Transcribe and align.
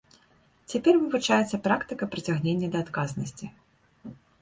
Цяпер 0.73 0.93
вывучаецца 1.01 1.61
практыка 1.69 2.03
прыцягнення 2.17 2.67
да 2.75 2.85
адказнасці. 2.89 3.45